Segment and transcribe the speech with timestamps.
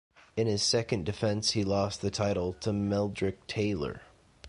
[0.35, 4.01] In his second defense, he lost the title to Meldrick Taylor.